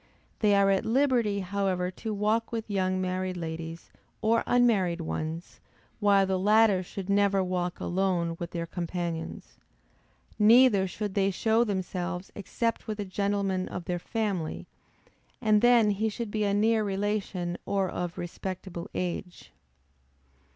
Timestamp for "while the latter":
5.99-6.81